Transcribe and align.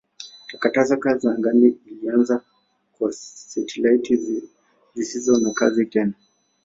Takataka 0.51 1.19
ya 1.23 1.31
angani 1.31 1.67
ilianza 1.85 2.41
kwa 2.97 3.11
satelaiti 3.13 4.19
zisizo 4.95 5.39
na 5.39 5.51
kazi 5.53 5.85
tena. 5.85 6.13